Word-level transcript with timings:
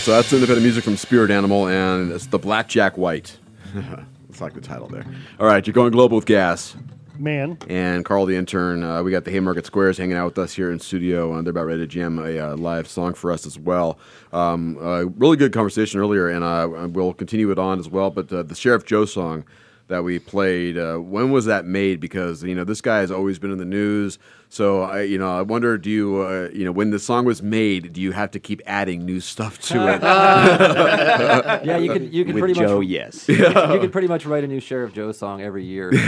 so 0.00 0.12
that's 0.12 0.32
independent 0.32 0.62
music 0.62 0.82
from 0.82 0.96
Spirit 0.96 1.30
Animal, 1.30 1.68
and 1.68 2.10
it's 2.10 2.26
the 2.26 2.38
Blackjack 2.38 2.96
White. 2.96 3.36
it's 4.30 4.40
like 4.40 4.54
the 4.54 4.60
title 4.60 4.88
there. 4.88 5.04
All 5.38 5.46
right, 5.46 5.66
you're 5.66 5.74
going 5.74 5.92
global 5.92 6.16
with 6.16 6.24
gas. 6.24 6.74
Man. 7.18 7.58
And 7.68 8.02
Carl 8.02 8.24
the 8.24 8.34
intern, 8.34 8.82
uh, 8.82 9.02
we 9.02 9.10
got 9.10 9.26
the 9.26 9.30
Haymarket 9.30 9.66
Squares 9.66 9.98
hanging 9.98 10.16
out 10.16 10.24
with 10.24 10.38
us 10.38 10.54
here 10.54 10.72
in 10.72 10.78
studio, 10.80 11.34
and 11.34 11.46
they're 11.46 11.50
about 11.50 11.66
ready 11.66 11.80
to 11.80 11.86
jam 11.86 12.18
a 12.18 12.38
uh, 12.38 12.56
live 12.56 12.88
song 12.88 13.12
for 13.12 13.30
us 13.30 13.44
as 13.44 13.58
well. 13.58 13.98
Um, 14.32 14.78
uh, 14.78 15.04
really 15.04 15.36
good 15.36 15.52
conversation 15.52 16.00
earlier, 16.00 16.28
and 16.28 16.42
uh, 16.42 16.88
we'll 16.90 17.12
continue 17.12 17.50
it 17.50 17.58
on 17.58 17.78
as 17.78 17.90
well. 17.90 18.08
But 18.08 18.32
uh, 18.32 18.42
the 18.42 18.54
Sheriff 18.54 18.86
Joe 18.86 19.04
song 19.04 19.44
that 19.88 20.02
we 20.02 20.18
played, 20.18 20.78
uh, 20.78 20.96
when 20.96 21.30
was 21.30 21.44
that 21.44 21.66
made? 21.66 22.00
Because 22.00 22.42
you 22.42 22.54
know 22.54 22.64
this 22.64 22.80
guy 22.80 23.00
has 23.00 23.10
always 23.10 23.38
been 23.38 23.50
in 23.50 23.58
the 23.58 23.66
news. 23.66 24.18
So 24.52 24.82
I, 24.82 25.02
you 25.02 25.16
know, 25.16 25.30
I 25.38 25.42
wonder, 25.42 25.78
do 25.78 25.88
you, 25.88 26.22
uh, 26.22 26.48
you 26.52 26.64
know, 26.64 26.72
when 26.72 26.90
the 26.90 26.98
song 26.98 27.24
was 27.24 27.40
made, 27.40 27.92
do 27.92 28.00
you 28.00 28.10
have 28.10 28.32
to 28.32 28.40
keep 28.40 28.60
adding 28.66 29.04
new 29.06 29.20
stuff 29.20 29.60
to 29.68 29.76
it? 29.94 30.02
yeah, 31.64 31.76
you 31.76 31.92
can. 31.92 32.12
you 32.12 32.24
could 32.24 32.34
With 32.34 32.40
pretty 32.42 32.54
Joe, 32.58 32.78
much 32.80 32.88
yes. 32.88 33.28
You 33.28 33.36
could, 33.36 33.70
you 33.74 33.78
could 33.80 33.92
pretty 33.96 34.08
much 34.08 34.26
write 34.26 34.42
a 34.42 34.48
new 34.48 34.58
Sheriff 34.58 34.92
Joe 34.92 35.12
song 35.12 35.40
every 35.40 35.64
year. 35.64 35.92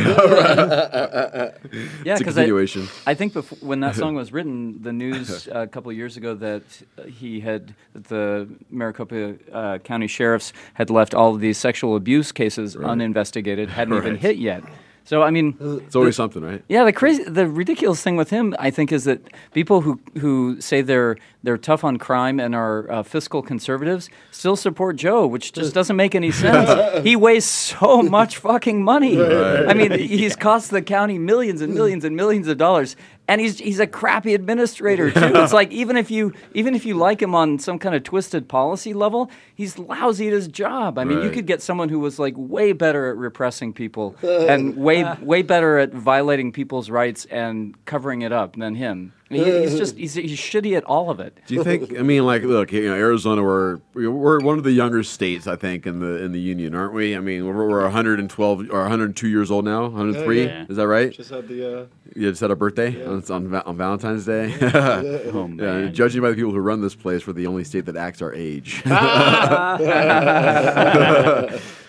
Yeah, 2.05 2.15
It's 2.15 2.21
a 2.21 2.25
because 2.25 2.37
I, 2.37 2.43
continuation. 2.43 2.89
I 3.07 3.15
think 3.15 3.33
before, 3.33 3.59
when 3.61 3.81
that 3.81 3.95
song 3.95 4.15
was 4.15 4.33
written, 4.33 4.83
the 4.83 4.93
news 4.93 5.47
uh, 5.49 5.61
a 5.61 5.67
couple 5.67 5.91
of 5.91 5.97
years 5.97 6.17
ago 6.17 6.35
that 6.35 6.63
uh, 6.99 7.03
he 7.05 7.41
had 7.41 7.75
that 7.95 8.05
the 8.09 8.49
Maricopa 8.71 9.37
uh, 9.53 9.79
County 9.79 10.07
sheriffs 10.09 10.53
had 10.75 10.91
left 10.91 11.15
all 11.15 11.35
of 11.35 11.41
these 11.41 11.59
sexual 11.59 11.95
abuse 11.97 12.33
cases 12.33 12.77
uninvestigated, 12.77 13.71
hadn't 13.71 13.95
even 13.97 14.13
Right. 14.15 14.21
hit 14.21 14.37
yet. 14.39 14.63
So 15.05 15.23
I 15.23 15.31
mean, 15.31 15.57
It's 15.61 15.97
always 15.97 16.17
something, 16.17 16.43
right? 16.43 16.63
yeah, 16.69 16.85
the 16.85 16.93
crazy, 16.93 17.25
the 17.25 17.47
ridiculous 17.49 18.03
thing 18.03 18.17
with 18.17 18.31
him, 18.31 18.55
I 18.59 18.71
think, 18.71 18.93
is 18.93 19.05
that 19.05 19.21
people 19.53 19.81
who 19.81 20.01
who 20.21 20.61
say 20.61 20.81
they're 20.81 21.17
they're 21.43 21.59
tough 21.59 21.83
on 21.85 21.97
crime 21.99 22.39
and 22.39 22.55
are 22.55 22.91
uh, 22.91 23.03
fiscal 23.03 23.43
conservatives 23.43 24.09
still 24.31 24.55
support 24.57 24.95
Joe, 24.97 25.27
which 25.27 25.53
just 25.53 25.75
doesn't 25.75 25.97
make 25.97 26.15
any 26.15 26.31
sense. 26.31 27.03
he 27.05 27.17
wastes 27.17 27.51
so 27.51 28.03
much 28.03 28.37
fucking 28.39 28.85
money. 28.85 29.21
I 29.21 29.75
mean, 29.75 29.91
he's 29.99 30.37
cost 30.37 30.71
the 30.71 30.83
county 30.83 31.19
millions 31.19 31.61
and 31.63 31.75
millions 31.75 32.05
and 32.05 32.15
millions 32.17 32.47
of 32.47 32.59
dollars, 32.59 32.95
and 33.29 33.41
he's 33.41 33.59
he's 33.59 33.81
a 33.81 33.87
crappy 33.87 34.35
administrator 34.35 35.11
too. 35.11 35.21
It's 35.43 35.53
like 35.53 35.73
even 35.73 35.97
if 35.97 36.11
you 36.11 36.33
even 36.55 36.75
if 36.75 36.85
you 36.85 36.95
like 36.95 37.21
him 37.23 37.35
on 37.35 37.59
some 37.59 37.79
kind 37.79 37.95
of 37.95 38.03
twisted 38.03 38.49
policy 38.49 38.93
level, 38.93 39.31
he's 39.55 39.79
lousy 39.79 40.29
at 40.29 40.33
his 40.33 40.49
job. 40.49 40.99
I 40.99 41.05
mean, 41.05 41.23
you 41.23 41.31
could 41.31 41.47
get 41.47 41.63
someone 41.63 41.89
who 41.89 41.99
was 41.99 42.19
like 42.19 42.35
way 42.37 42.73
better 42.73 43.11
at 43.11 43.17
repressing 43.17 43.73
people 43.73 44.17
and 44.23 44.77
way 44.77 45.05
way 45.21 45.43
better 45.43 45.79
at 45.79 45.93
violating 45.93 46.53
people's 46.53 46.91
rights 46.91 47.25
and 47.27 47.75
covering 47.85 48.23
it 48.23 48.33
up 48.33 48.57
than 48.57 48.75
him. 48.75 49.13
He, 49.33 49.63
he's 49.63 49.79
just 49.79 49.97
he's, 49.97 50.15
he's 50.15 50.39
shitty 50.39 50.77
at 50.77 50.85
all 50.85 51.11
of 51.11 51.19
it. 51.19 51.39
Do 51.47 51.55
you 51.55 51.65
think? 51.65 51.99
I 51.99 52.03
mean, 52.03 52.27
like, 52.27 52.43
look, 52.43 52.71
you 52.71 52.89
know, 52.89 52.95
Arizona, 52.95 53.43
we're 53.43 53.81
we're 53.95 54.41
one 54.41 54.59
of 54.59 54.65
the 54.65 54.73
younger 54.73 55.03
states, 55.03 55.47
I 55.47 55.57
think, 55.57 55.87
in 55.87 56.01
the 56.01 56.23
in 56.23 56.33
the 56.33 56.41
union, 56.41 56.75
aren't 56.75 56.93
we? 56.93 57.17
I 57.17 57.21
mean, 57.21 57.47
we're, 57.47 57.67
we're 57.67 57.83
112 57.83 58.71
or 58.71 58.81
102 58.81 59.29
years 59.29 59.51
old 59.51 59.65
now, 59.65 59.85
103. 59.85 60.45
Yeah. 60.45 60.67
Is 60.69 60.77
that 60.77 60.87
right? 60.87 61.11
Just 61.11 61.31
had 61.31 61.49
the. 61.49 61.83
Uh, 61.83 61.87
You 62.15 62.31
just 62.31 62.43
had 62.43 62.51
a 62.51 62.57
birthday 62.57 63.05
on, 63.07 63.23
on, 63.31 63.55
on 63.55 63.77
Valentine's 63.77 64.27
Day. 64.27 64.55
Oh, 65.33 65.49
yeah, 65.49 65.87
judging 65.87 66.21
by 66.21 66.31
the 66.31 66.37
people 66.37 66.53
who 66.53 66.59
run 66.59 66.83
this 66.83 66.95
place, 66.95 67.27
we're 67.27 67.33
the 67.33 67.47
only 67.47 67.65
state 67.65 67.87
that 67.87 67.97
acts 67.97 68.21
our 68.21 68.35
age. 68.35 68.85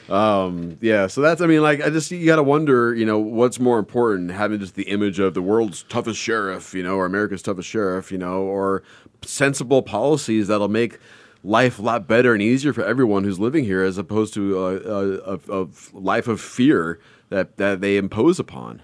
um, 0.09 0.77
yeah, 0.81 1.07
so 1.07 1.21
that's. 1.21 1.41
I 1.41 1.47
mean, 1.47 1.61
like, 1.61 1.81
I 1.81 1.89
just 1.89 2.09
you 2.11 2.25
got 2.25 2.37
to 2.37 2.43
wonder, 2.43 2.95
you 2.95 3.05
know, 3.05 3.19
what's 3.19 3.59
more 3.59 3.79
important, 3.79 4.31
having 4.31 4.59
just 4.59 4.75
the 4.75 4.83
image 4.83 5.19
of 5.19 5.33
the 5.33 5.41
world's 5.41 5.83
toughest 5.83 6.19
sheriff, 6.19 6.73
you 6.73 6.83
know, 6.83 6.95
or 6.95 7.05
America's 7.05 7.41
toughest 7.41 7.67
sheriff, 7.67 8.11
you 8.11 8.17
know, 8.17 8.43
or 8.43 8.83
sensible 9.23 9.81
policies 9.81 10.47
that'll 10.47 10.69
make 10.69 10.99
life 11.43 11.79
a 11.79 11.81
lot 11.81 12.07
better 12.07 12.33
and 12.33 12.41
easier 12.41 12.71
for 12.71 12.85
everyone 12.85 13.25
who's 13.25 13.39
living 13.39 13.65
here, 13.65 13.83
as 13.83 13.97
opposed 13.97 14.33
to 14.35 14.65
a, 14.65 14.77
a, 14.77 15.35
a, 15.35 15.63
a 15.63 15.67
life 15.93 16.27
of 16.27 16.39
fear 16.39 16.99
that 17.29 17.57
that 17.57 17.81
they 17.81 17.97
impose 17.97 18.39
upon. 18.39 18.81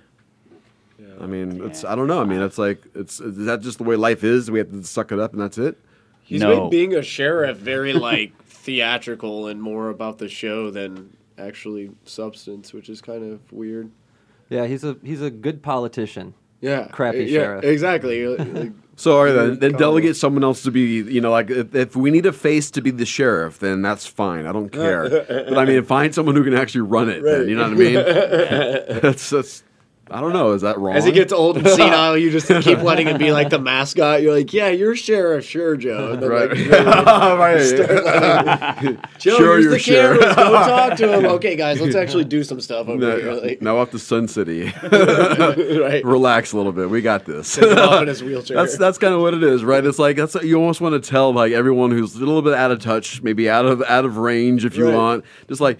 I 1.21 1.25
mean, 1.25 1.61
it's 1.65 1.83
I 1.83 1.95
don't 1.95 2.07
know. 2.07 2.21
I 2.21 2.25
mean, 2.25 2.41
it's 2.41 2.57
like 2.57 2.81
it's 2.95 3.19
is 3.19 3.45
that 3.45 3.61
just 3.61 3.77
the 3.77 3.83
way 3.83 3.95
life 3.95 4.23
is? 4.23 4.49
We 4.49 4.59
have 4.59 4.71
to 4.71 4.83
suck 4.83 5.11
it 5.11 5.19
up 5.19 5.33
and 5.33 5.41
that's 5.41 5.57
it. 5.57 5.77
he's 6.23 6.41
No. 6.41 6.63
made 6.63 6.71
being 6.71 6.95
a 6.95 7.01
sheriff 7.01 7.57
very 7.57 7.93
like 7.93 8.33
theatrical 8.45 9.47
and 9.47 9.61
more 9.61 9.89
about 9.89 10.17
the 10.19 10.29
show 10.29 10.71
than 10.71 11.15
actually 11.37 11.91
substance, 12.05 12.73
which 12.73 12.89
is 12.89 13.01
kind 13.01 13.23
of 13.31 13.51
weird. 13.51 13.91
yeah, 14.49 14.65
he's 14.65 14.83
a 14.83 14.97
he's 15.03 15.21
a 15.21 15.29
good 15.29 15.61
politician. 15.61 16.33
Yeah, 16.61 16.87
Crappy 16.87 17.23
yeah, 17.25 17.39
sheriff. 17.39 17.63
Exactly. 17.63 18.27
Like, 18.27 18.71
So 18.97 19.17
all 19.17 19.23
right, 19.23 19.31
then, 19.31 19.59
then 19.59 19.71
combo. 19.71 19.77
delegate 19.85 20.17
someone 20.17 20.43
else 20.43 20.63
to 20.63 20.71
be, 20.71 20.81
you 20.97 21.21
know, 21.21 21.31
like 21.31 21.49
if, 21.49 21.73
if 21.73 21.95
we 21.95 22.11
need 22.11 22.25
a 22.25 22.33
face 22.33 22.69
to 22.71 22.81
be 22.81 22.91
the 22.91 23.05
sheriff, 23.05 23.57
then 23.59 23.81
that's 23.81 24.05
fine. 24.05 24.45
I 24.45 24.51
don't 24.51 24.67
care. 24.67 25.07
but 25.47 25.57
I 25.57 25.63
mean, 25.63 25.81
find 25.85 26.13
someone 26.13 26.35
who 26.35 26.43
can 26.43 26.53
actually 26.53 26.81
run 26.81 27.07
it. 27.09 27.23
Then, 27.23 27.47
you 27.47 27.55
know 27.55 27.63
what 27.63 27.71
I 27.71 27.75
mean? 27.75 27.93
that's 29.01 29.29
that's. 29.29 29.63
I 30.11 30.21
don't 30.21 30.33
know. 30.33 30.53
Is 30.53 30.61
that 30.63 30.77
wrong? 30.79 30.95
As 30.95 31.05
he 31.05 31.11
gets 31.11 31.31
old 31.31 31.57
and 31.57 31.67
senile, 31.75 32.17
you 32.17 32.31
just 32.31 32.47
keep 32.63 32.79
letting 32.79 33.07
him 33.07 33.17
be 33.17 33.31
like 33.31 33.49
the 33.49 33.59
mascot. 33.59 34.21
You're 34.21 34.33
like, 34.35 34.51
yeah, 34.53 34.69
you're 34.69 34.95
sheriff, 34.95 35.45
sure, 35.45 35.77
Joe. 35.77 36.15
Right. 36.19 36.49
like, 36.49 36.69
right. 37.39 38.97
Joe, 39.19 39.37
Sure, 39.37 39.59
you're 39.59 39.71
the 39.71 39.79
sheriff. 39.79 40.19
cameras. 40.19 40.35
Go 40.35 40.51
talk 40.53 40.97
to 40.97 41.13
him. 41.17 41.25
Okay, 41.25 41.55
guys, 41.55 41.79
let's 41.81 41.95
actually 41.95 42.25
do 42.25 42.43
some 42.43 42.59
stuff 42.61 42.87
over 42.87 43.17
here. 43.19 43.33
Like, 43.33 43.61
now 43.61 43.77
off 43.77 43.91
to 43.91 43.99
Sun 43.99 44.27
City. 44.27 44.71
right. 44.83 46.03
Relax 46.03 46.53
a 46.53 46.57
little 46.57 46.71
bit. 46.71 46.89
We 46.89 47.01
got 47.01 47.25
this. 47.25 47.57
Off 47.59 48.01
in 48.01 48.07
his 48.07 48.23
wheelchair. 48.23 48.57
That's 48.57 48.77
that's 48.77 48.97
kind 48.97 49.13
of 49.13 49.21
what 49.21 49.33
it 49.33 49.43
is, 49.43 49.63
right? 49.63 49.83
It's 49.85 49.99
like 49.99 50.17
that's 50.17 50.35
you 50.43 50.55
almost 50.57 50.81
want 50.81 51.01
to 51.01 51.09
tell 51.09 51.33
like 51.33 51.51
everyone 51.51 51.91
who's 51.91 52.15
a 52.15 52.19
little 52.19 52.41
bit 52.41 52.53
out 52.53 52.71
of 52.71 52.79
touch, 52.79 53.21
maybe 53.21 53.49
out 53.49 53.65
of 53.65 53.81
out 53.83 54.05
of 54.05 54.17
range, 54.17 54.65
if 54.65 54.75
you 54.75 54.85
Right. 54.87 54.95
want, 54.95 55.25
just 55.47 55.61
like. 55.61 55.77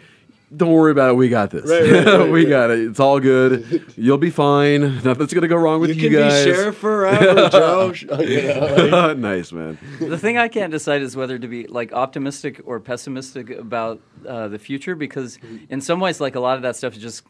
Don't 0.56 0.72
worry 0.72 0.92
about 0.92 1.12
it. 1.12 1.14
We 1.14 1.30
got 1.30 1.52
this. 1.52 1.70
Right, 1.70 1.84
right, 1.92 2.06
right, 2.06 2.30
we 2.32 2.40
right. 2.44 2.50
got 2.50 2.72
it. 2.72 2.80
It's 2.80 3.00
all 3.00 3.20
good. 3.20 3.86
You'll 3.96 4.18
be 4.18 4.32
fine. 4.32 4.82
Nothing's 5.04 5.32
gonna 5.34 5.48
go 5.48 5.56
wrong 5.58 5.80
with 5.80 5.92
you 5.92 5.96
you, 5.96 6.10
can 6.10 6.28
guys. 6.28 6.44
be 6.46 6.52
sheriff 6.52 6.78
forever, 6.78 7.50
Joe. 7.52 7.94
You 8.20 8.42
know, 8.48 8.88
like- 9.08 9.18
nice 9.18 9.52
man. 9.52 9.78
The 10.00 10.18
thing 10.18 10.38
I 10.40 10.48
can't 10.48 10.72
decide 10.72 11.02
is 11.04 11.16
whether 11.16 11.38
to 11.38 11.48
be 11.48 11.68
like 11.68 11.94
optimistic 11.94 12.62
or 12.66 12.80
pessimistic 12.80 13.52
about 13.52 14.02
uh, 14.28 14.48
the 14.48 14.58
future 14.60 14.96
because 14.96 15.38
in 15.70 15.82
some 15.82 16.00
ways, 16.00 16.20
like 16.20 16.34
a 16.36 16.40
lot 16.40 16.56
of 16.56 16.64
that 16.64 16.76
stuff 16.76 16.94
is 16.96 17.02
just 17.02 17.24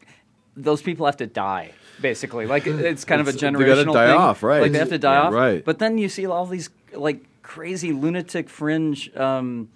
those 0.56 0.80
people 0.80 1.04
have 1.06 1.18
to 1.18 1.26
die. 1.26 1.72
Basically, 2.00 2.46
like 2.46 2.66
it- 2.66 2.80
it's 2.80 3.04
kind 3.04 3.20
of 3.20 3.26
a 3.26 3.30
It's- 3.30 3.42
they 3.42 3.48
generational 3.48 3.92
gotta 3.92 3.92
die 3.92 4.06
thing. 4.12 4.16
off, 4.18 4.42
right. 4.42 4.62
Like 4.62 4.72
they 4.72 4.78
have 4.78 4.88
to 4.88 4.98
die 4.98 5.14
Yeah, 5.14 5.22
off, 5.28 5.32
right. 5.34 5.62
But 5.64 5.78
then 5.78 5.98
you 5.98 6.08
see 6.08 6.24
all 6.26 6.46
these 6.46 6.70
like 6.94 7.22
crazy 7.42 7.92
lunatic 7.92 8.48
fringe 8.48 9.14
um, 9.14 9.68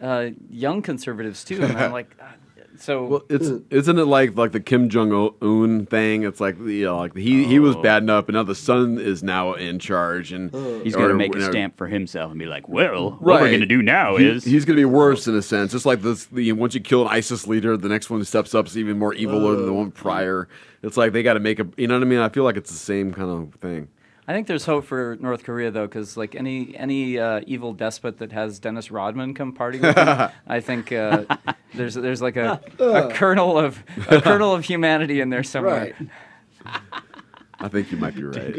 uh, 0.00 0.28
young 0.48 0.80
conservatives 0.80 1.44
too, 1.44 1.62
and 1.62 1.76
I'm 1.76 1.92
like, 1.92 2.16
ah, 2.22 2.32
so 2.78 3.04
Well, 3.04 3.22
it's 3.28 3.48
hmm. 3.48 3.58
isn't 3.70 3.98
it 3.98 4.04
like 4.04 4.36
like 4.36 4.52
the 4.52 4.60
Kim 4.60 4.88
Jong 4.88 5.34
Un 5.40 5.86
thing? 5.86 6.22
It's 6.24 6.40
like 6.40 6.58
you 6.58 6.84
know, 6.84 6.98
like 6.98 7.16
he 7.16 7.44
he 7.44 7.58
was 7.58 7.76
Oh. 7.76 7.82
bad 7.82 8.02
enough, 8.02 8.28
and 8.28 8.34
now 8.34 8.42
the 8.42 8.54
son 8.54 8.98
is 8.98 9.22
now 9.22 9.54
in 9.54 9.78
charge, 9.78 10.32
and 10.32 10.50
hmm. 10.50 10.82
He's 10.82 10.94
going 10.94 11.08
to 11.08 11.14
make 11.14 11.34
you 11.34 11.40
a 11.40 11.44
know, 11.44 11.50
stamp 11.50 11.76
for 11.76 11.86
himself 11.86 12.30
and 12.30 12.38
be 12.38 12.46
like, 12.46 12.68
well, 12.68 13.12
what 13.20 13.40
we're 13.40 13.48
going 13.48 13.60
to 13.60 13.66
do 13.66 13.82
now 13.82 14.16
He- 14.16 14.26
is. 14.26 14.44
he's 14.44 14.64
going 14.64 14.76
to 14.76 14.80
be 14.80 14.84
worse 14.84 15.26
in 15.26 15.34
a 15.34 15.42
sense. 15.42 15.72
Just 15.72 15.86
like 15.86 16.02
this, 16.02 16.26
the, 16.26 16.52
once 16.52 16.74
you 16.74 16.80
kill 16.80 17.02
an 17.02 17.08
ISIS 17.08 17.46
leader, 17.46 17.76
the 17.76 17.88
next 17.88 18.10
one 18.10 18.20
who 18.20 18.24
steps 18.24 18.54
up 18.54 18.66
is 18.66 18.78
even 18.78 18.98
more 18.98 19.14
evil 19.14 19.40
than 19.40 19.62
the 19.66 19.72
hmm. 19.72 19.78
one 19.78 19.90
prior. 19.90 20.48
It's 20.82 20.96
like 20.96 21.12
they 21.12 21.22
got 21.22 21.34
to 21.34 21.40
make 21.40 21.58
a. 21.58 21.66
You 21.76 21.88
know 21.88 21.94
what 21.94 22.02
I 22.02 22.06
mean? 22.06 22.20
I 22.20 22.28
feel 22.28 22.44
like 22.44 22.56
it's 22.56 22.70
the 22.70 22.76
same 22.76 23.12
kind 23.12 23.30
of 23.30 23.60
thing. 23.60 23.88
I 24.28 24.32
think 24.32 24.48
there's 24.48 24.64
hope 24.66 24.84
for 24.84 25.16
North 25.20 25.44
Korea 25.44 25.70
though, 25.70 25.86
because 25.86 26.16
like 26.16 26.34
any 26.34 26.76
any 26.76 27.18
uh, 27.18 27.42
evil 27.46 27.72
despot 27.72 28.18
that 28.18 28.32
has 28.32 28.58
Dennis 28.58 28.90
Rodman 28.90 29.34
come 29.34 29.52
party 29.52 29.78
with 29.78 29.96
him, 29.96 30.28
I 30.46 30.60
think 30.60 30.90
uh, 30.90 31.24
there's 31.74 31.94
there's 31.94 32.20
like 32.20 32.36
a, 32.36 32.60
a 32.78 33.12
kernel 33.12 33.56
of 33.56 33.84
a 34.08 34.20
kernel 34.20 34.52
of 34.52 34.64
humanity 34.64 35.20
in 35.20 35.30
there 35.30 35.44
somewhere. 35.44 35.94
right. 36.64 36.74
I 37.58 37.68
think 37.68 37.90
you 37.90 37.96
might 37.96 38.14
be 38.14 38.22
right. 38.22 38.54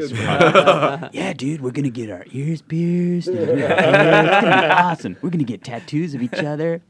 yeah, 1.14 1.32
dude, 1.32 1.62
we're 1.62 1.70
going 1.70 1.84
to 1.84 1.92
get 1.92 2.10
our 2.10 2.26
ears 2.32 2.64
pierced. 2.64 3.28
and 3.28 3.38
it's 3.38 4.42
going 4.42 4.54
to 4.54 4.62
be 4.62 4.68
awesome. 4.72 5.18
We're 5.22 5.30
going 5.30 5.38
to 5.38 5.46
get 5.46 5.64
tattoos 5.64 6.16
of 6.16 6.24
each 6.24 6.34
other. 6.34 6.82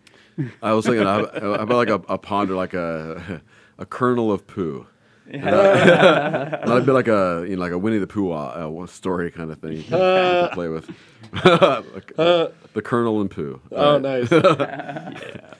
I 0.61 0.71
was 0.71 0.85
thinking 0.85 1.03
how 1.03 1.29
how 1.33 1.51
about 1.55 1.75
like 1.75 1.89
a, 1.89 2.01
a 2.07 2.17
ponder, 2.17 2.55
like 2.55 2.73
a 2.73 3.41
a 3.77 3.85
kernel 3.85 4.31
of 4.31 4.47
poo. 4.47 4.87
That'd 5.31 6.85
be 6.85 6.91
like 6.91 7.07
a 7.07 7.45
you 7.47 7.55
know 7.55 7.61
like 7.61 7.71
a 7.71 7.77
Winnie 7.77 7.97
the 7.97 8.07
Pooh 8.07 8.31
uh, 8.31 8.71
uh, 8.83 8.87
story 8.87 9.29
kind 9.31 9.51
of 9.51 9.59
thing 9.59 9.83
to 9.83 10.49
play 10.53 10.67
with. 10.67 10.89
Like, 11.43 12.13
uh, 12.17 12.47
the 12.73 12.81
Colonel 12.81 13.19
and 13.19 13.29
Pooh. 13.29 13.59
Oh, 13.71 13.97
nice. 13.97 14.31